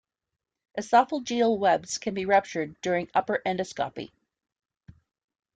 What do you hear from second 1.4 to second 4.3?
webs can be ruptured during upper endoscopy.